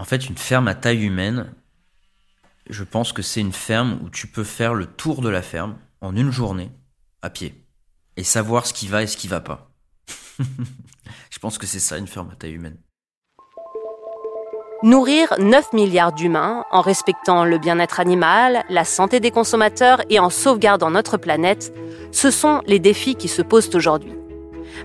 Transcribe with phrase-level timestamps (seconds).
[0.00, 1.52] En fait, une ferme à taille humaine,
[2.70, 5.76] je pense que c'est une ferme où tu peux faire le tour de la ferme
[6.00, 6.70] en une journée,
[7.20, 7.54] à pied,
[8.16, 9.70] et savoir ce qui va et ce qui va pas.
[11.30, 12.78] je pense que c'est ça une ferme à taille humaine.
[14.82, 20.30] Nourrir 9 milliards d'humains en respectant le bien-être animal, la santé des consommateurs et en
[20.30, 21.74] sauvegardant notre planète,
[22.10, 24.14] ce sont les défis qui se posent aujourd'hui.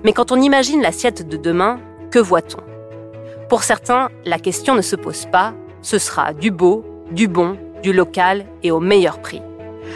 [0.04, 1.79] Mais quand on imagine l'assiette de demain,
[2.11, 2.74] que voit-on?
[3.50, 5.54] Pour certains, la question ne se pose pas,
[5.84, 9.41] ce sera du beau, du bon, du local et au meilleur prix.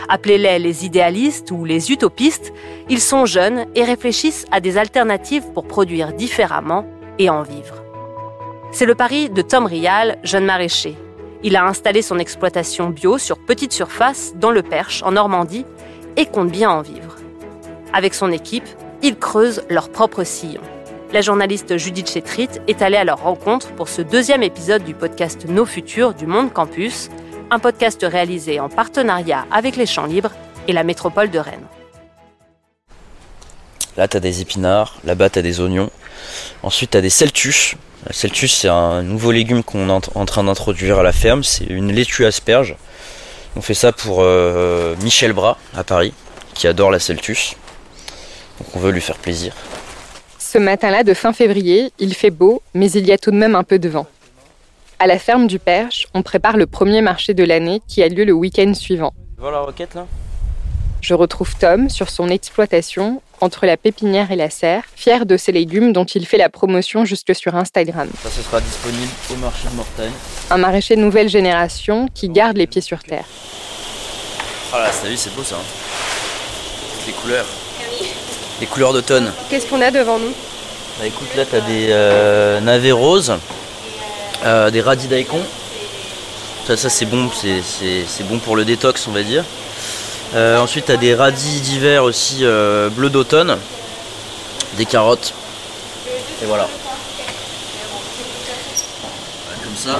[0.08, 2.54] Appelez-les les idéalistes ou les utopistes,
[2.90, 6.86] ils sont jeunes et réfléchissent à des alternatives pour produire différemment
[7.18, 7.76] et en vivre.
[8.72, 10.96] C'est le pari de Tom Rial, jeune maraîcher.
[11.42, 15.66] Il a installé son exploitation bio sur petite surface dans le Perche, en Normandie,
[16.18, 17.16] et compte bien en vivre.
[17.94, 18.68] Avec son équipe,
[19.02, 20.62] ils creusent leur propre sillon.
[21.12, 25.46] La journaliste Judith Chetrit est allée à leur rencontre pour ce deuxième épisode du podcast
[25.48, 27.10] Nos Futurs du Monde Campus,
[27.50, 30.34] un podcast réalisé en partenariat avec les Champs Libres
[30.68, 31.66] et la métropole de Rennes.
[33.98, 35.90] Là, tu as des épinards, là-bas, tu as des oignons.
[36.62, 37.76] Ensuite, tu as des celtus.
[38.06, 41.44] La celtus, c'est un nouveau légume qu'on est en train d'introduire à la ferme.
[41.44, 42.76] C'est une laitue asperge.
[43.56, 46.14] On fait ça pour euh, Michel Bras à Paris,
[46.54, 47.56] qui adore la celtus.
[48.60, 49.56] Donc on veut lui faire plaisir.
[50.52, 53.54] Ce matin-là de fin février, il fait beau, mais il y a tout de même
[53.54, 54.08] un peu de vent.
[54.98, 58.26] À la ferme du Perche, on prépare le premier marché de l'année qui a lieu
[58.26, 59.14] le week-end suivant.
[59.38, 60.08] Voir la roquette là?
[61.02, 65.52] Je retrouve Tom sur son exploitation entre la pépinière et la serre, fier de ses
[65.52, 68.10] légumes dont il fait la promotion jusque sur Instagram.
[68.24, 70.14] Ça, ce sera disponible au marché de Mortagne.
[70.50, 73.26] Un maraîcher de nouvelle génération qui garde les pieds sur terre.
[74.74, 75.58] Ah là, c'est beau ça.
[75.58, 77.06] Hein.
[77.06, 77.46] Les couleurs.
[78.60, 79.32] Les couleurs d'automne.
[79.50, 80.34] Qu'est-ce qu'on a devant nous?
[81.00, 83.34] Bah écoute, là, t'as des euh, navets roses,
[84.44, 85.40] euh, des radis daikon.
[86.68, 89.46] Ça, ça c'est bon, c'est bon pour le détox, on va dire.
[90.36, 93.58] Euh, ensuite, tu as des radis d'hiver aussi euh, bleu d'automne,
[94.78, 95.34] des carottes.
[96.44, 96.68] Et voilà.
[99.64, 100.00] Comme ça.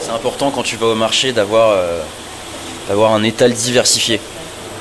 [0.00, 1.76] C'est important quand tu vas au marché d'avoir
[3.12, 4.18] un étal diversifié.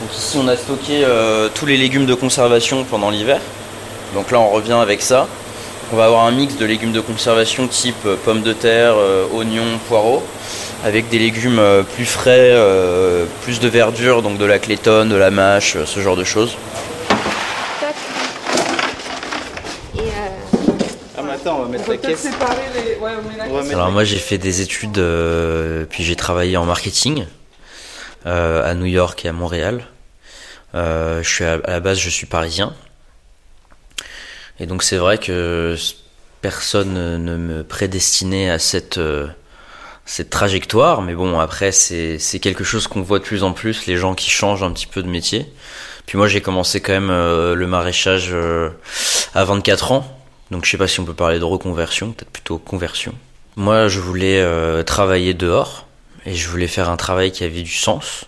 [0.08, 1.06] Donc ici, on a stocké
[1.54, 3.42] tous les légumes de conservation pendant l'hiver.
[4.14, 5.28] Donc là, on revient avec ça.
[5.92, 8.96] On va avoir un mix de légumes de conservation type pommes de terre,
[9.34, 10.24] oignons, poireaux
[10.84, 15.16] avec des légumes euh, plus frais, euh, plus de verdure, donc de la clétonne, de
[15.16, 16.56] la mâche, euh, ce genre de choses.
[23.72, 25.02] Alors moi j'ai fait des études,
[25.90, 27.26] puis j'ai travaillé en marketing
[28.26, 29.86] à New York et à Montréal.
[30.74, 32.74] Je suis à, la base je suis parisien.
[34.60, 35.76] Et donc c'est vrai que
[36.42, 39.00] personne ne me prédestinait à cette
[40.08, 43.98] cette trajectoire, mais bon, après, c'est quelque chose qu'on voit de plus en plus, les
[43.98, 45.46] gens qui changent un petit peu de métier.
[46.06, 48.70] Puis moi, j'ai commencé quand même euh, le maraîchage euh,
[49.36, 52.58] à 24 ans, donc je sais pas si on peut parler de reconversion, peut-être plutôt
[52.58, 53.14] conversion.
[53.58, 55.86] Moi, je voulais euh, travailler dehors,
[56.26, 58.26] et je voulais faire un travail qui avait du sens.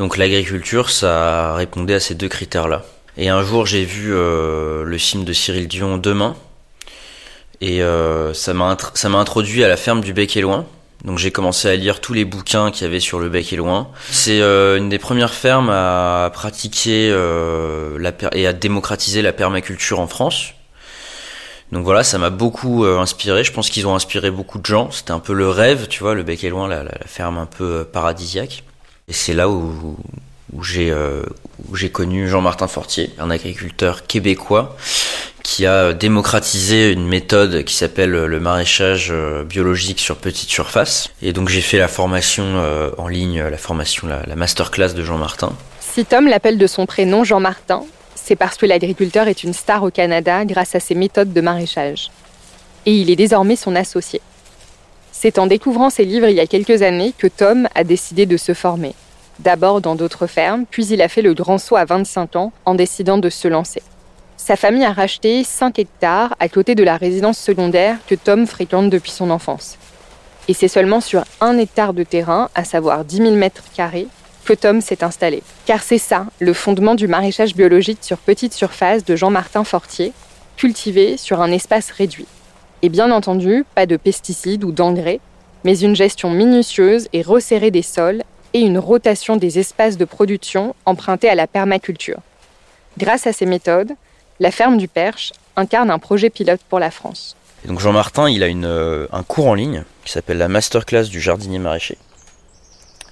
[0.00, 2.82] Donc l'agriculture, ça répondait à ces deux critères-là.
[3.16, 6.34] Et un jour, j'ai vu le film de Cyril Dion Demain,
[7.60, 7.82] et
[8.32, 10.64] ça m'a introduit à la ferme du Bec et Loin,
[11.04, 13.56] donc j'ai commencé à lire tous les bouquins qu'il y avait sur le bec et
[13.56, 13.88] loin.
[14.10, 19.98] C'est euh, une des premières fermes à pratiquer euh, la et à démocratiser la permaculture
[19.98, 20.52] en France.
[21.72, 23.44] Donc voilà, ça m'a beaucoup euh, inspiré.
[23.44, 24.90] Je pense qu'ils ont inspiré beaucoup de gens.
[24.90, 27.46] C'était un peu le rêve, tu vois, le bec et loin, la, la, ferme un
[27.46, 28.64] peu paradisiaque.
[29.10, 29.48] Et c'est là
[30.62, 30.94] j'ai
[31.68, 34.76] où j'ai connu Jean-Martin Fortier, un agriculteur québécois
[35.42, 41.08] qui a démocratisé une méthode qui s'appelle le maraîchage euh, biologique sur petite surface.
[41.22, 45.52] Et donc j'ai fait la formation euh, en ligne, la formation, la, masterclass de Jean-Martin.
[45.80, 47.82] Si Tom l'appelle de son prénom Jean-Martin,
[48.14, 52.10] c'est parce que l'agriculteur est une star au Canada grâce à ses méthodes de maraîchage.
[52.86, 54.20] Et il est désormais son associé.
[55.22, 58.38] C'est en découvrant ses livres il y a quelques années que Tom a décidé de
[58.38, 58.94] se former.
[59.40, 62.74] D'abord dans d'autres fermes, puis il a fait le grand saut à 25 ans en
[62.74, 63.82] décidant de se lancer.
[64.38, 68.88] Sa famille a racheté 5 hectares à côté de la résidence secondaire que Tom fréquente
[68.88, 69.76] depuis son enfance.
[70.48, 74.06] Et c'est seulement sur un hectare de terrain, à savoir 10 000 mètres carrés,
[74.46, 75.42] que Tom s'est installé.
[75.66, 80.14] Car c'est ça, le fondement du maraîchage biologique sur petite surface de Jean-Martin Fortier,
[80.56, 82.26] cultivé sur un espace réduit.
[82.82, 85.20] Et bien entendu, pas de pesticides ou d'engrais,
[85.64, 88.22] mais une gestion minutieuse et resserrée des sols
[88.54, 92.18] et une rotation des espaces de production empruntés à la permaculture.
[92.98, 93.92] Grâce à ces méthodes,
[94.40, 97.36] la ferme du Perche incarne un projet pilote pour la France.
[97.64, 101.04] Et donc Jean Martin, il a une, un cours en ligne qui s'appelle la masterclass
[101.04, 101.98] du jardinier maraîcher.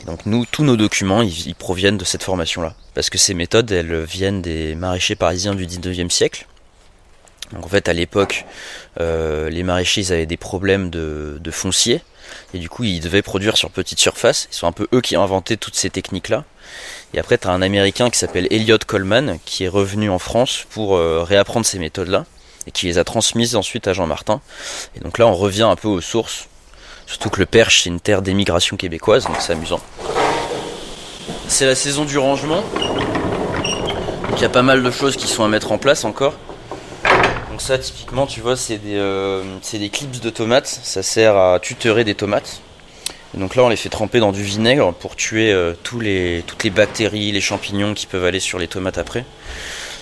[0.06, 2.74] Donc nous, tous nos documents, ils, proviennent de cette formation-là.
[2.94, 6.46] Parce que ces méthodes, elles viennent des maraîchers parisiens du 19e siècle.
[7.52, 8.44] Donc en fait, à l'époque,
[9.00, 12.02] euh, les maraîchers, avaient des problèmes de, foncier.
[12.52, 14.48] Et du coup, ils devaient produire sur petite surface.
[14.52, 16.44] Ils sont un peu eux qui ont inventé toutes ces techniques-là.
[17.14, 20.96] Et après, tu un Américain qui s'appelle Elliot Coleman, qui est revenu en France pour
[20.96, 22.26] euh, réapprendre ces méthodes-là.
[22.66, 24.42] Et qui les a transmises ensuite à Jean Martin.
[24.94, 26.48] Et donc là, on revient un peu aux sources
[27.08, 29.80] Surtout que le Perche, c'est une terre d'émigration québécoise, donc c'est amusant.
[31.48, 32.62] C'est la saison du rangement.
[34.36, 36.34] Il y a pas mal de choses qui sont à mettre en place encore.
[37.58, 40.68] Donc ça, typiquement, tu vois, c'est des, euh, des clips de tomates.
[40.68, 42.60] Ça sert à tutorer des tomates.
[43.34, 46.62] donc là, on les fait tremper dans du vinaigre pour tuer euh, tous les, toutes
[46.62, 49.24] les bactéries, les champignons qui peuvent aller sur les tomates après.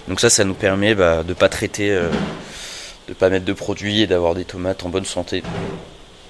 [0.07, 2.11] Donc ça, ça nous permet bah, de pas traiter, euh,
[3.09, 5.43] de pas mettre de produits et d'avoir des tomates en bonne santé.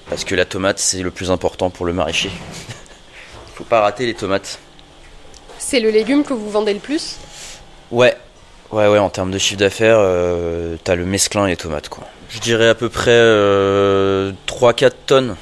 [0.09, 2.31] Parce que la tomate, c'est le plus important pour le maraîcher.
[2.31, 4.59] Il faut pas rater les tomates.
[5.59, 7.17] C'est le légume que vous vendez le plus?
[7.91, 8.15] Ouais.
[8.71, 12.03] Ouais, ouais, en termes de chiffre d'affaires, euh, t'as le mesclin et les tomates, quoi.
[12.29, 14.31] Je dirais à peu près 3-4 euh,
[15.05, 15.35] tonnes.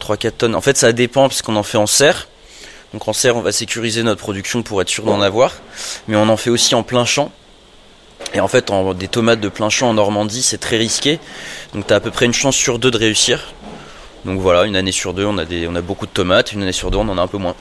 [0.00, 0.54] 3-4 tonnes.
[0.56, 2.28] En fait, ça dépend, puisqu'on en fait en serre.
[2.92, 5.54] Donc en serre, on va sécuriser notre production pour être sûr d'en avoir.
[6.08, 7.30] Mais on en fait aussi en plein champ.
[8.34, 11.20] Et en fait, en, des tomates de plein champ en Normandie, c'est très risqué.
[11.74, 13.54] Donc t'as à peu près une chance sur deux de réussir.
[14.24, 16.62] Donc voilà, une année sur deux, on a, des, on a beaucoup de tomates, une
[16.62, 17.54] année sur deux, on en a un peu moins.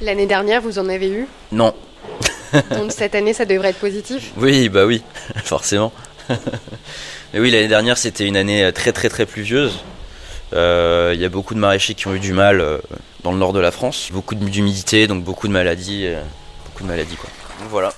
[0.00, 1.28] L'année dernière, vous en avez eu?
[1.52, 1.74] Non.
[2.70, 5.02] Donc cette année, ça devrait être positif Oui, bah oui,
[5.44, 5.92] forcément.
[6.28, 9.80] Mais oui, l'année dernière, c'était une année très très très pluvieuse.
[10.54, 12.78] Euh, il y a beaucoup de maraîchers qui ont eu du mal euh,
[13.22, 14.10] dans le nord de la France.
[14.12, 16.06] Beaucoup d'humidité, donc beaucoup de maladies.
[16.06, 16.22] Euh,
[16.66, 17.30] beaucoup de maladies quoi.
[17.60, 17.92] Donc voilà.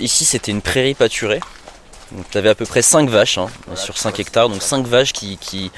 [0.00, 1.40] Ici, c'était une prairie pâturée.
[2.30, 5.70] Tu avais à peu près 5 vaches hein, sur 5 hectares, donc 5 vaches qui,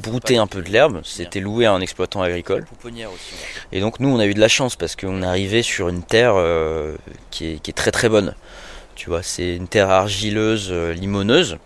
[0.00, 2.64] broutaient un peu de l'herbe, c'était loué à un exploitant agricole.
[3.72, 6.02] Et donc nous on a eu de la chance parce qu'on est arrivé sur une
[6.02, 6.96] terre euh,
[7.30, 8.34] qui, est, qui, est, très très bonne.
[8.94, 11.58] Tu vois, c'est une terre argileuse, euh, limoneuse.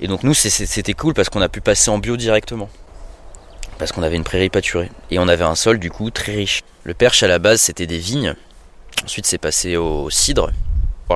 [0.00, 2.68] Et donc nous c'était cool parce qu'on a pu passer en bio directement.
[3.78, 4.90] Parce qu'on avait une prairie pâturée.
[5.10, 6.62] Et on avait un sol du coup très riche.
[6.84, 8.34] Le perche à la base c'était des vignes.
[9.04, 10.50] Ensuite c'est passé au cidre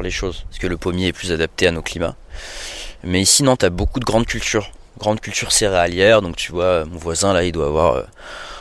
[0.03, 2.17] les choses, parce que le pommier est plus adapté à nos climats.
[3.05, 6.85] Mais ici, non, tu as beaucoup de grandes cultures, grandes cultures céréalières, donc tu vois,
[6.85, 8.05] mon voisin là, il doit avoir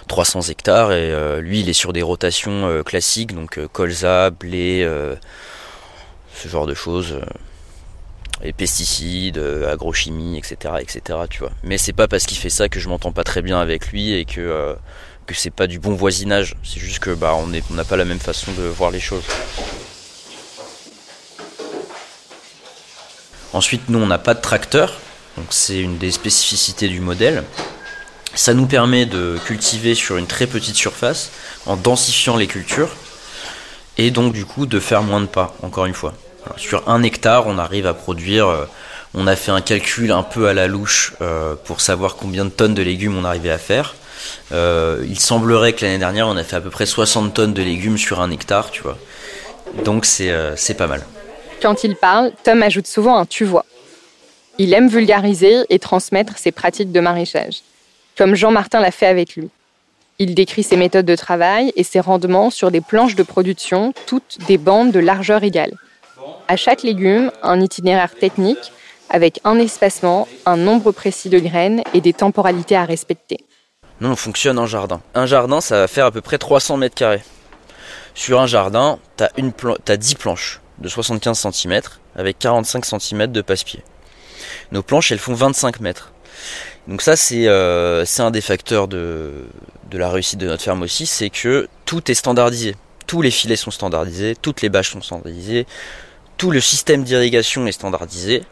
[0.07, 4.29] 300 euh, hectares, et euh, lui, il est sur des rotations euh, classiques, donc colza,
[4.29, 4.87] blé,
[6.35, 7.19] ce genre de choses.
[8.43, 11.19] et pesticides, agrochimie, etc., etc.
[11.29, 11.51] Tu vois.
[11.63, 14.13] Mais c'est pas parce qu'il fait ça que je m'entends pas très bien avec lui
[14.13, 14.75] et que
[15.25, 16.55] que c'est pas du bon voisinage.
[16.63, 19.23] C'est juste que bah on n'a pas la même façon de voir les choses.
[23.55, 24.99] Ensuite, nous, on n'a pas de tracteur,
[25.37, 27.45] donc c'est une des spécificités du modèle.
[28.33, 31.31] Ça nous permet de cultiver sur une très petite surface
[31.65, 32.89] en densifiant les cultures
[33.97, 36.13] et donc du coup de faire moins de pas, encore une fois.
[36.57, 38.65] sur un hectare, on arrive à produire, euh,
[39.13, 42.49] on a fait un calcul un peu à la louche euh, pour savoir combien de
[42.49, 43.95] tonnes de légumes on arrivait à faire.
[44.51, 47.61] Euh, il semblerait que l'année dernière, on a fait à peu près 60 tonnes de
[47.61, 48.97] légumes sur un hectare, tu vois.
[49.85, 50.27] Donc c'est
[50.77, 51.05] pas mal.
[51.61, 53.65] Quand il parle, Tom ajoute souvent un tu vois.
[54.57, 57.61] Il aime vulgariser et transmettre ses pratiques de maraîchage,
[58.17, 59.49] comme Jean-Martin l'a fait avec lui.
[60.17, 64.37] Il décrit ses méthodes de travail et ses rendements sur des planches de production, toutes
[64.47, 65.73] des bandes de largeur égale.
[66.47, 68.71] À chaque légume, un itinéraire technique
[69.09, 73.37] avec un espacement, un nombre précis de graines et des temporalités à respecter.
[74.01, 75.01] Nous, on fonctionne en jardin.
[75.13, 77.23] Un jardin, ça va faire à peu près 300 mètres carrés.
[78.13, 79.31] Sur un jardin, tu as,
[79.87, 81.81] as 10 planches de 75 cm
[82.15, 83.83] avec 45 cm de passe-pied.
[84.71, 86.11] Nos planches, elles font 25 mètres.
[86.87, 89.45] Donc ça, c'est euh, un des facteurs de,
[89.91, 92.75] la réussite de notre ferme aussi, c'est que tout est standardisé.
[93.07, 95.65] Tous les filets sont standardisés, toutes les bâches sont standardisées,
[96.37, 98.43] tout le système d'irrigation est standardisé.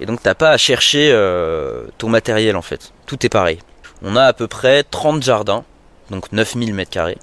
[0.00, 2.92] Et donc t'as pas à chercher euh, ton matériel en fait.
[3.06, 3.58] Tout est pareil.
[4.02, 5.64] On a à peu près 30 jardins,
[6.10, 7.16] donc 9000 m2,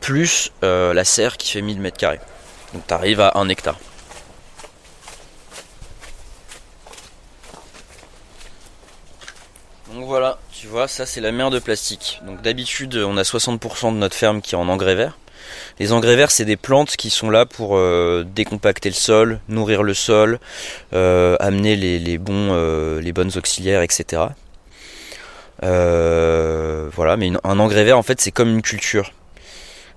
[0.00, 2.18] plus euh, la serre qui fait 1000 m2.
[2.74, 3.78] Donc tu arrives à 1 hectare.
[9.92, 12.20] Donc voilà, tu vois, ça c'est la mer de plastique.
[12.24, 15.18] Donc d'habitude, on a 60% de notre ferme qui est en engrais vert.
[15.78, 19.82] Les engrais verts, c'est des plantes qui sont là pour euh, décompacter le sol, nourrir
[19.82, 20.38] le sol,
[20.94, 24.22] euh, amener les, bons, euh, les bonnes auxiliaires, etc.
[25.60, 29.12] voilà, mais un engrais vert, en fait, c'est comme une culture.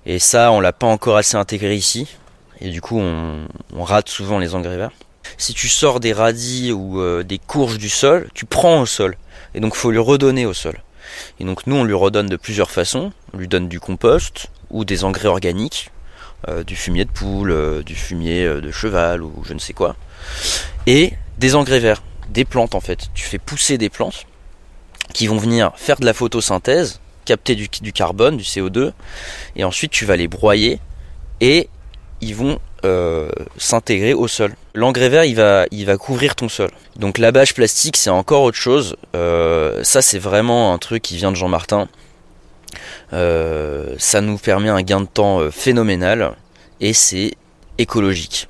[0.04, 2.16] Et ça, on l'a pas encore assez intégré ici.
[2.60, 3.46] Et du coup, on,
[3.82, 4.92] rate souvent les engrais verts.
[5.38, 9.16] si tu sors des radis ou des courges du sol, tu prends au sol.
[9.54, 10.82] Et donc, faut lui redonner au sol.
[11.38, 13.12] Et donc, nous, on lui redonne de plusieurs façons.
[13.32, 15.90] On lui donne du compost ou des engrais organiques,
[16.66, 19.96] du fumier de poule, du fumier de cheval ou je ne sais quoi.
[20.86, 23.08] Et des engrais verts, des plantes en fait.
[23.14, 24.26] Tu fais pousser des plantes
[25.12, 28.92] qui vont venir faire de la photosynthèse, capter du, carbone, du CO2,
[29.56, 30.78] et ensuite tu vas les broyer
[31.40, 31.68] et
[32.20, 34.54] ils vont euh, s'intégrer au sol.
[34.74, 36.70] L'engrais vert, il va, il va couvrir ton sol.
[36.96, 38.96] Donc la bâche plastique, c'est encore autre chose.
[39.14, 41.88] Euh, ça, c'est vraiment un truc qui vient de Jean Martin.
[43.12, 46.34] Euh, ça nous permet un gain de temps phénoménal
[46.80, 47.32] et c'est
[47.78, 48.48] écologique.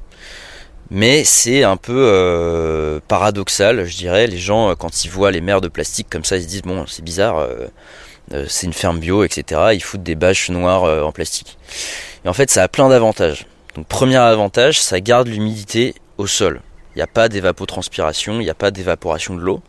[0.91, 4.27] Mais c'est un peu paradoxal, je dirais.
[4.27, 6.87] Les gens, quand ils voient les mers de plastique comme ça, ils se disent bon,
[6.87, 7.45] c'est bizarre,
[8.47, 9.71] c'est une ferme bio, etc.
[9.73, 11.59] Ils foutent des bâches noires en plastique.
[12.25, 13.47] Et en fait, ça a plein d'avantages.
[13.77, 16.63] Donc, premier avantage, ça garde l'humidité au sol.
[16.95, 19.63] Il n'y a pas d'évapotranspiration, il n'y a pas d'évaporation de l'eau.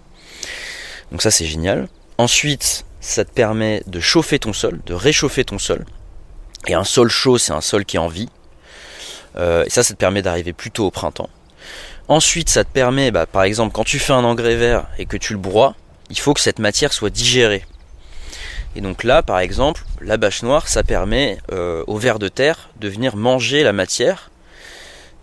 [1.12, 1.90] Donc ça, c'est génial.
[2.18, 5.86] Ensuite, ça te permet de chauffer ton sol, de réchauffer ton sol.
[6.68, 8.30] Et un sol chaud, c'est un sol qui est en vie.
[9.36, 11.30] Euh, et ça, ça te permet d'arriver plus tôt au printemps.
[12.08, 15.18] Ensuite, ça te permet, bah, par exemple, quand tu fais un engrais vert et que
[15.18, 15.76] tu le broies,
[16.10, 17.66] il faut que cette matière soit digérée.
[18.78, 22.88] Et donc là, par exemple, la bâche noire, ça permet euh, vers de terre de
[22.88, 24.30] venir manger la matière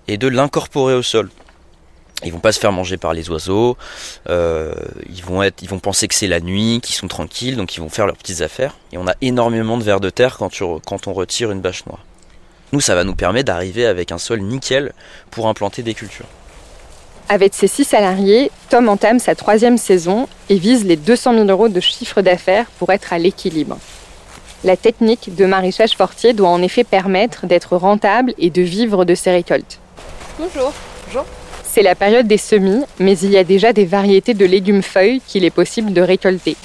[0.09, 1.31] et de l'incorporer au sol.
[2.25, 3.77] Ils vont pas se faire manger par les oiseaux,
[4.29, 4.75] euh,
[5.09, 7.81] ils, vont être, ils vont penser que c'est la nuit, qu'ils sont tranquilles, donc ils
[7.81, 8.75] vont faire leurs petites affaires.
[8.91, 10.51] Et on a énormément de vers de terre quand,
[10.85, 12.05] quand on retire une bâche noire.
[12.73, 14.93] Nous, ça va nous permettre d'arriver avec un sol nickel
[15.31, 16.27] pour implanter des cultures.
[17.29, 21.69] Avec ses six salariés, Tom entame sa troisième saison et vise les 200 000 euros
[21.69, 23.79] de chiffre d'affaires pour être à l'équilibre.
[24.65, 29.15] La technique de maraîchage fortier doit en effet permettre d'être rentable et de vivre de
[29.15, 29.79] ses récoltes.
[30.41, 30.73] Bonjour.
[31.07, 31.25] Bonjour.
[31.63, 35.23] C'est la période des semis, mais il y a déjà des variétés de légumes feuilles
[35.25, 36.57] qu'il est possible de récolter,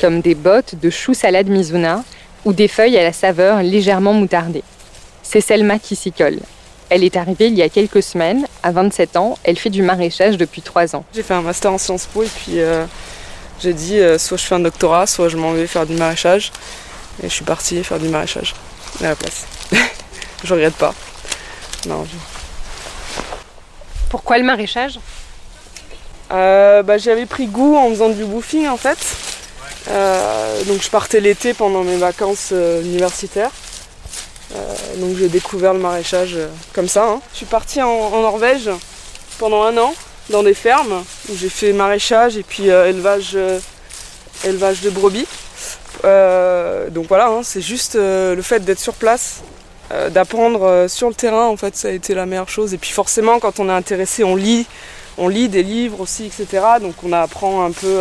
[0.00, 2.02] comme des bottes de choux salade Mizuna
[2.44, 4.64] ou des feuilles à la saveur légèrement moutardée.
[5.22, 6.40] C'est Selma qui s'y colle.
[6.94, 10.36] Elle est arrivée il y a quelques semaines, à 27 ans, elle fait du maraîchage
[10.36, 11.04] depuis 3 ans.
[11.12, 12.84] J'ai fait un master en Sciences Po et puis euh,
[13.60, 16.52] j'ai dit euh, soit je fais un doctorat, soit je m'en vais faire du maraîchage.
[17.20, 18.54] Et je suis partie faire du maraîchage
[19.00, 19.44] à la place.
[20.44, 20.94] je regrette pas.
[21.88, 22.06] Non,
[24.08, 25.00] Pourquoi le maraîchage?
[26.30, 28.98] Euh, bah, J'avais pris goût en faisant du bouffing en fait.
[30.68, 33.50] donc je partais l'été pendant mes vacances universitaires.
[34.54, 37.04] Euh, donc j'ai découvert le maraîchage euh, comme ça.
[37.08, 37.20] Hein.
[37.32, 38.70] Je suis partie en, Norvège
[39.38, 39.94] pendant un an
[40.30, 43.36] dans des fermes où j'ai fait maraîchage et puis euh, élevage,
[44.44, 45.26] élevage de brebis.
[46.02, 49.42] donc voilà, hein, c'est juste le fait d'être sur place,
[50.10, 52.74] d'apprendre sur le terrain en fait, ça a été la meilleure chose.
[52.74, 54.66] Et puis forcément quand on est intéressé, on lit,
[55.18, 56.64] on lit des livres aussi, etc.
[56.80, 58.00] Donc on apprend un peu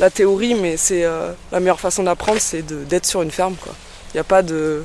[0.00, 1.04] la théorie, mais c'est
[1.52, 3.56] la meilleure façon d'apprendre, c'est d'être sur une ferme.
[4.12, 4.84] Il n'y a pas de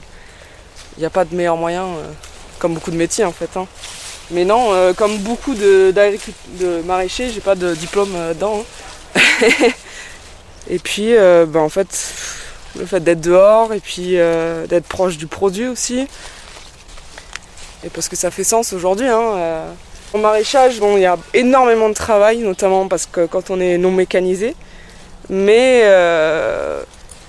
[0.99, 2.11] n'y a pas de meilleur moyen, euh,
[2.59, 3.57] comme beaucoup de métiers en fait.
[3.57, 3.67] Hein.
[4.31, 8.63] Mais non, euh, comme beaucoup de, de maraîchers, j'ai pas de diplôme euh, dedans.
[9.15, 9.21] Hein.
[10.69, 11.87] et puis, ben, en fait,
[12.77, 14.15] le fait d'être dehors et puis
[14.69, 16.07] d'être proche du produit aussi.
[17.83, 19.07] Et parce que ça fait sens aujourd'hui.
[19.07, 19.65] Hein,
[20.13, 23.77] en maraîchage, bon, il y a énormément de travail, notamment parce que quand on est
[23.77, 24.55] non mécanisé.
[25.29, 25.81] Mais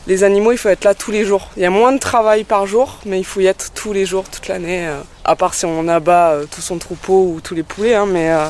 [0.07, 1.49] les animaux, il faut être là tous les jours.
[1.57, 4.05] Il y a moins de travail par jour, mais il faut y être tous les
[4.05, 4.89] jours, toute l'année.
[4.89, 7.95] Euh, à part si on abat euh, tout son troupeau ou tous les poulets.
[7.95, 8.49] Hein, mais euh,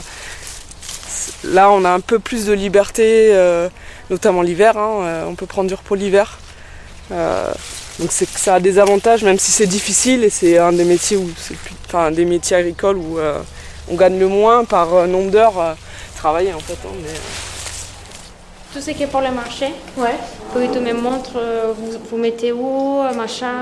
[1.45, 3.37] là, on a un peu plus de liberté,
[4.09, 4.79] notamment l'hiver.
[4.79, 6.39] Hein, on peut prendre du repos l'hiver.
[7.11, 11.31] donc ça a des avantages, même si c'est difficile et c'est un des métiers où
[11.87, 13.19] enfin, des métiers agricoles où
[13.89, 15.77] on gagne le moins par nombre d'heures
[16.17, 16.79] travaillées en fait.
[16.87, 17.52] Hein,
[18.73, 19.67] tout ce qui est pour le marché.
[19.97, 20.15] Ouais.
[20.55, 23.53] Puis tu me montres, euh, vous, vous mettez où, euh, machin,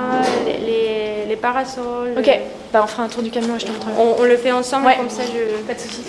[0.46, 2.14] les, les, parasols.
[2.18, 2.40] Ok,
[2.72, 3.86] bah, on fera un tour du camion et je te montre.
[3.98, 5.62] On, le fait ensemble, comme ça je.
[5.66, 6.04] Pas de soucis.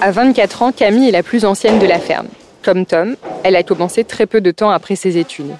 [0.00, 2.28] À 24 ans, Camille est la plus ancienne de la ferme.
[2.62, 5.54] Comme Tom, elle a commencé très peu de temps après ses études.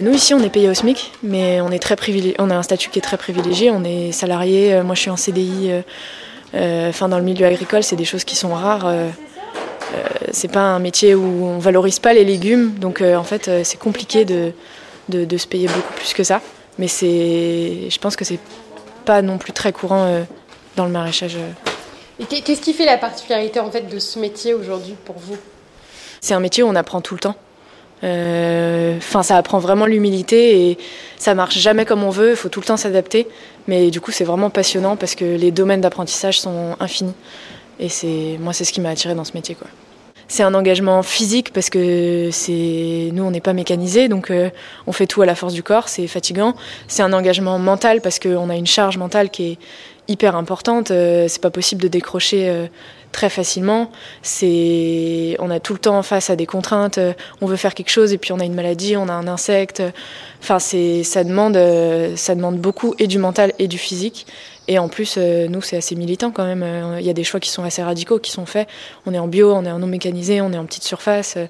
[0.00, 2.36] Nous ici, on est payé au SMIC, mais on est très privilégié.
[2.38, 3.70] On a un statut qui est très privilégié.
[3.70, 4.74] On est salarié.
[4.74, 5.70] Euh, moi, je suis en CDI.
[6.54, 8.86] Enfin, dans le milieu agricole, c'est des choses qui sont rares.
[8.86, 9.08] Euh,
[10.32, 13.60] c'est pas un métier où on valorise pas les légumes, donc euh, en fait euh,
[13.64, 14.52] c'est compliqué de,
[15.08, 16.40] de, se payer beaucoup plus que ça.
[16.78, 18.38] Mais c'est, je pense que c'est
[19.04, 20.24] pas non plus très courant
[20.76, 21.36] dans le maraîchage.
[22.18, 25.36] Et qu'est-ce qui fait la particularité en fait de ce métier aujourd'hui pour vous?
[26.20, 27.36] C'est un métier où on apprend tout le temps.
[28.02, 30.78] Enfin, ça apprend vraiment l'humilité et
[31.18, 32.30] ça marche jamais comme on veut.
[32.30, 33.28] Il faut tout le temps s'adapter.
[33.68, 37.14] Mais du coup, c'est vraiment passionnant parce que les domaines d'apprentissage sont infinis.
[37.78, 39.68] Et c'est moi, c'est ce qui m'a attiré dans ce métier, quoi.
[40.32, 44.48] C'est un engagement physique parce que c'est nous on n'est pas mécanisé donc euh,
[44.86, 46.54] on fait tout à la force du corps, c'est fatigant.
[46.88, 49.58] C'est un engagement mental parce qu'on a une charge mentale qui est
[50.08, 50.90] hyper importante.
[50.90, 52.66] Euh, c'est pas possible de décrocher euh,
[53.12, 53.90] très facilement.
[54.22, 56.98] C'est, on a tout le temps face à des contraintes.
[57.42, 59.82] on veut faire quelque chose et puis on a une maladie, on a un insecte.
[60.40, 61.58] Enfin, c'est, ça demande,
[62.16, 64.26] ça demande beaucoup et du mental et du physique.
[64.68, 66.62] Et en plus, euh, nous, c'est assez militant quand même.
[66.62, 68.68] Euh, il y a des choix qui sont assez radicaux qui sont faits.
[69.06, 71.34] On est en bio, on est en non mécanisé, on est en petite surface.
[71.36, 71.46] Euh,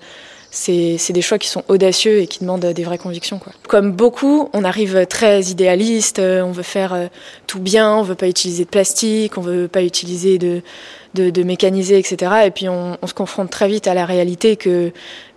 [0.50, 3.38] c'est des choix qui sont audacieux et qui demandent des vraies convictions.
[3.38, 3.54] Quoi.
[3.69, 7.09] Comme beaucoup, on arrive très idéaliste, on veut faire
[7.47, 10.61] tout bien, on veut pas utiliser de plastique, on veut pas utiliser de,
[11.14, 12.33] de, de mécaniser, etc.
[12.47, 14.92] Et puis on, on, se confronte très vite à la réalité que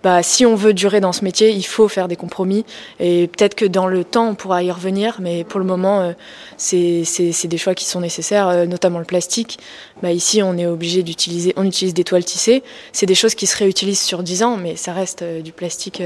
[0.05, 2.63] bah, si on veut durer dans ce métier, il faut faire des compromis.
[2.99, 6.11] Et peut-être que dans le temps, on pourra y revenir, mais pour le moment, euh,
[6.57, 9.57] c'est des choix qui sont nécessaires, euh, notamment le plastique.
[10.03, 12.61] Bah, ici, on est obligé d'utiliser, on utilise des toiles tissées.
[12.91, 16.03] C'est des choses qui se réutilisent sur 10 ans, mais ça reste euh, du plastique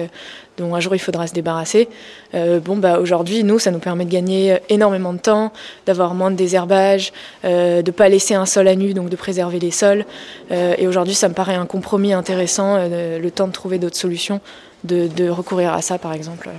[0.59, 1.89] dont un jour il faudra se débarrasser.
[2.33, 5.51] bon, bah, aujourd'hui, nous, ça nous permet de gagner énormément de temps,
[5.85, 7.11] d'avoir moins de désherbage,
[7.43, 10.05] de ne pas laisser un sol à nu, donc de préserver les sols.
[10.51, 14.41] et aujourd'hui, ça me paraît un compromis intéressant, le temps de trouver d'autres solutions,
[14.83, 16.49] de, recourir à ça par exemple.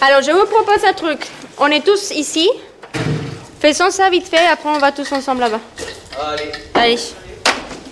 [0.00, 1.28] Alors je vous propose un truc.
[1.58, 2.48] On est tous ici.
[3.60, 5.60] Faisons ça vite fait, après on va tous ensemble là-bas.
[6.20, 6.52] Allez.
[6.74, 6.98] Allez.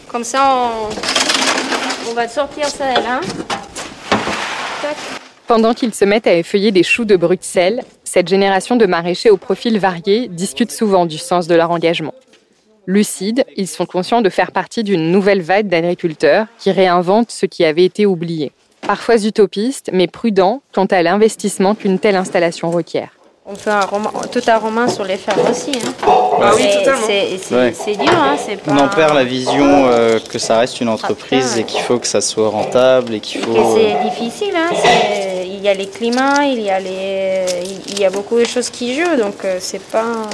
[0.08, 1.19] Comme ça, on,
[2.10, 3.20] on va sortir ça là.
[5.46, 9.36] Pendant qu'ils se mettent à effeuiller des choux de Bruxelles, cette génération de maraîchers au
[9.36, 12.14] profil varié discute souvent du sens de leur engagement.
[12.86, 17.64] Lucides, ils sont conscients de faire partie d'une nouvelle vague d'agriculteurs qui réinventent ce qui
[17.64, 18.52] avait été oublié.
[18.80, 23.19] Parfois utopistes, mais prudents quant à l'investissement qu'une telle installation requiert.
[23.46, 25.72] On fait un roman, tout un roman sur les fermes aussi.
[25.72, 25.92] Hein.
[26.42, 27.06] Ah oui, totalement.
[27.72, 28.12] C'est dur.
[28.12, 28.36] Hein,
[28.68, 32.06] On en perd la vision euh, que ça reste une entreprise et qu'il faut que
[32.06, 33.76] ça soit rentable et qu'il faut.
[33.76, 34.54] C'est difficile.
[34.54, 34.70] Hein,
[35.44, 37.44] il y a les climats, il y a les,
[37.88, 40.28] il y a beaucoup de choses qui jouent, donc euh, c'est pas.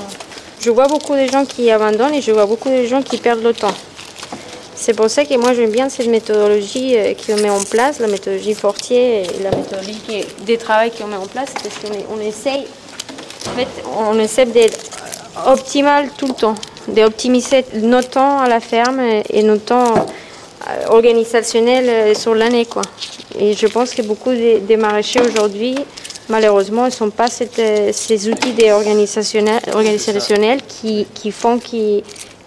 [0.60, 3.42] Je vois beaucoup de gens qui abandonnent et je vois beaucoup de gens qui perdent
[3.42, 3.74] le temps.
[4.74, 8.08] C'est pour ça que moi j'aime bien cette méthodologie euh, qu'on met en place, la
[8.08, 12.66] méthodologie Fortier et la méthodologie des travail qu'on met en place, parce qu'on essaye,
[13.48, 14.78] en fait, on essaie d'être
[15.46, 16.54] optimal tout le temps,
[16.88, 22.66] d'optimiser notre temps à la ferme et notre temps euh, organisationnel euh, sur l'année.
[22.66, 22.82] quoi.
[23.38, 25.76] Et je pense que beaucoup des maraîchers aujourd'hui
[26.28, 27.26] malheureusement, ne sont pas
[27.58, 32.02] euh, ces outils organisationnels, qui, qui font qu'ils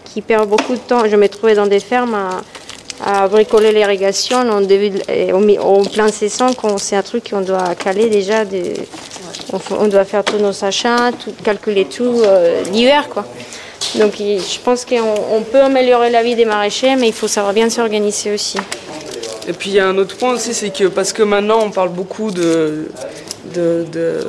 [0.06, 1.08] qui perdent beaucoup de temps.
[1.08, 2.18] Je me trouvais dans des fermes
[3.06, 8.44] à, bricoler l'irrigation en, en, plein saison, quand c'est un truc qu'on doit caler déjà.
[9.52, 13.10] On, doit faire tous nos achats, tout, calculer tout euh, l'hiver.
[13.10, 13.26] quoi.
[13.96, 17.70] Donc je pense qu'on peut améliorer la vie des maraîchers, mais il faut savoir bien
[17.70, 18.58] s'organiser aussi.
[19.48, 21.72] Et puis il y a un autre point aussi, c'est que parce que maintenant on
[21.72, 22.90] parle beaucoup de,
[23.56, 24.28] de, de,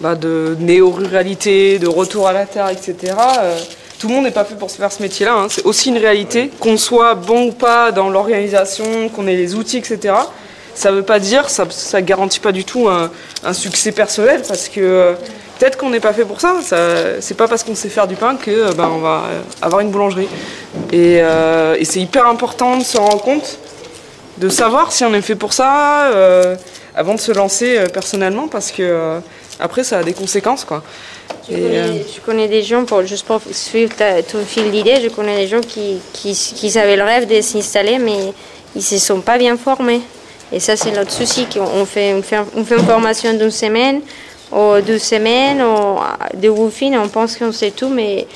[0.00, 3.14] bah de néo-ruralité, de retour à la terre, etc.
[3.42, 3.58] Euh,
[3.98, 5.34] tout le monde n'est pas fait pour se faire ce métier-là.
[5.34, 5.46] Hein.
[5.50, 6.50] C'est aussi une réalité.
[6.58, 10.14] Qu'on soit bon ou pas dans l'organisation, qu'on ait les outils, etc.
[10.74, 13.10] Ça ne veut pas dire, ça ne garantit pas du tout un,
[13.44, 15.14] un succès personnel parce que euh,
[15.58, 16.56] peut-être qu'on n'est pas fait pour ça.
[16.62, 19.24] ça c'est pas parce qu'on sait faire du pain que ben, on va
[19.60, 20.28] avoir une boulangerie.
[20.92, 23.58] Et, euh, et c'est hyper important de se rendre compte,
[24.38, 26.10] de savoir si on est fait pour ça.
[26.12, 26.54] Euh,
[26.94, 29.20] avant de se lancer euh, personnellement parce que euh,
[29.58, 30.82] après ça a des conséquences quoi.
[31.48, 33.92] Je, connais, euh, je connais, des gens, pour, juste pour suivre
[34.30, 37.98] ton fil d'idée, je connais des gens qui, qui, qui avaient le rêve de s'installer
[37.98, 38.32] mais
[38.74, 40.00] ils ne se sont pas bien formés.
[40.52, 44.00] Et ça c'est notre souci, qu'on fait, on fait, on fait une formation d'une semaine,
[44.52, 45.98] ou deux semaines, ou
[46.36, 48.26] de woofing, on pense qu'on sait tout, mais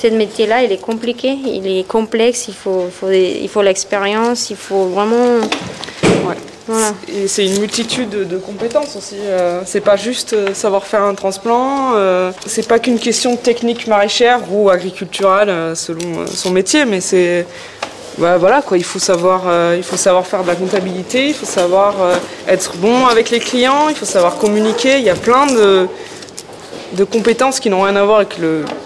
[0.00, 4.56] ce métier-là, il est compliqué, il est complexe, il faut, faut, il faut l'expérience, il
[4.56, 5.40] faut vraiment
[7.08, 9.16] et c'est une multitude de, compétences aussi.
[9.20, 13.86] Euh, c'est pas juste euh, savoir faire un transplant, euh, c'est pas qu'une question technique
[13.86, 17.46] maraîchère ou agriculturale selon son métier, mais c'est
[18.18, 18.76] bah, voilà quoi.
[18.76, 19.42] Il faut savoir,
[19.76, 21.94] il faut savoir faire de la comptabilité, il faut savoir
[22.46, 24.98] être bon avec les clients, il faut savoir communiquer.
[24.98, 25.88] Il y a plein de,
[26.94, 28.36] de compétences qui n'ont rien à voir avec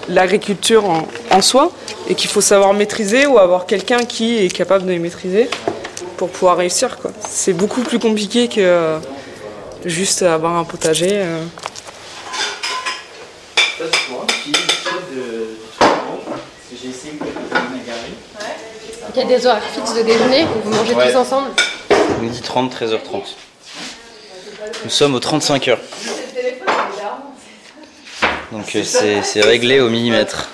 [0.08, 0.84] l'agriculture
[1.30, 1.70] en, soi
[2.08, 5.48] et qu'il faut savoir maîtriser ou avoir quelqu'un qui est capable de les maîtriser
[6.16, 6.98] pour pouvoir réussir.
[7.26, 8.98] C'est beaucoup plus compliqué que euh,
[9.84, 11.10] juste avoir un potager.
[11.12, 11.44] Euh.
[19.18, 21.48] Il y a des horaires fixes de déjeuner où vous mangez tous ensemble
[22.20, 23.22] Midi 30, 13h30.
[24.84, 25.80] Nous sommes aux 35 heures.
[28.52, 30.50] Donc euh, c'est réglé au millimètre.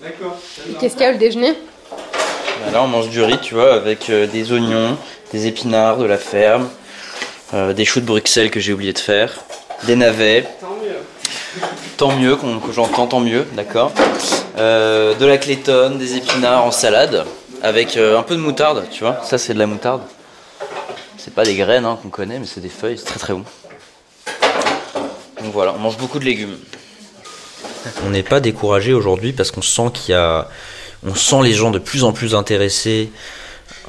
[0.00, 0.36] D'accord.
[0.78, 4.08] Qu'est-ce qu'il y a au déjeuner bah, Là on mange du riz, tu vois, avec
[4.08, 4.96] euh, des oignons,
[5.32, 6.70] des épinards, de la ferme,
[7.54, 9.40] euh, des choux de Bruxelles que j'ai oublié de faire,
[9.82, 10.46] des navets,
[11.96, 12.36] Tant mieux.
[12.36, 13.92] Mieux, que j'entends, tant mieux, d'accord.
[14.58, 17.24] Euh, de la clétonne, des épinards en salade,
[17.62, 19.20] avec un peu de moutarde, tu vois.
[19.24, 20.02] Ça, c'est de la moutarde.
[21.24, 23.44] C'est pas des graines hein, qu'on connaît, mais c'est des feuilles, c'est très très bon.
[25.42, 26.56] Donc voilà, on mange beaucoup de légumes.
[28.04, 30.48] On n'est pas découragé aujourd'hui parce qu'on sent qu'il y a,
[31.06, 33.10] on sent les gens de plus en plus intéressés.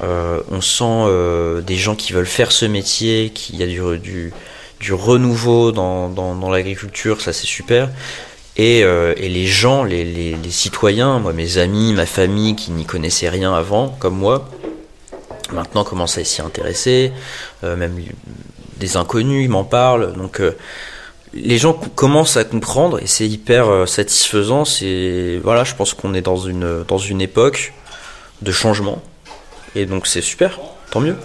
[0.02, 3.98] Euh, on sent euh, des gens qui veulent faire ce métier, qu'il y a du,
[3.98, 4.32] du,
[4.90, 7.90] renouveau dans, dans, l'agriculture, ça c'est super.
[8.56, 13.28] Et, euh, et, les gens, les, citoyens, moi mes amis, ma famille qui n'y connaissaient
[13.28, 14.48] rien avant, comme moi,
[15.52, 17.12] maintenant commencent à s'y intéresser,
[17.64, 17.96] euh, même
[18.78, 20.56] des inconnus ils m'en parlent, donc euh,
[21.34, 24.62] les gens commencent à comprendre et c'est hyper satisfaisant.
[25.42, 27.74] Voilà, je pense qu'on est dans une dans une époque
[28.40, 29.02] de changement
[29.74, 30.58] et donc c'est super,
[30.90, 31.16] tant mieux.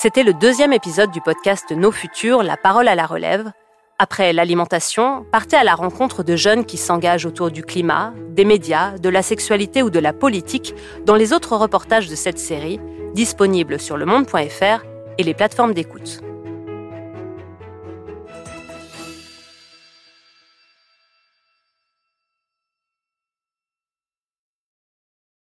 [0.00, 3.50] C'était le deuxième épisode du podcast Nos Futurs, la parole à la relève,
[3.98, 8.96] après l'alimentation, partez à la rencontre de jeunes qui s'engagent autour du climat, des médias,
[8.96, 10.72] de la sexualité ou de la politique
[11.04, 12.78] dans les autres reportages de cette série,
[13.14, 14.84] disponibles sur le monde.fr
[15.18, 16.20] et les plateformes d'écoute.